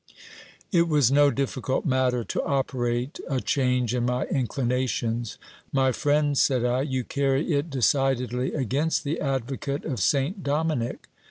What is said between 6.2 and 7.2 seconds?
said I, you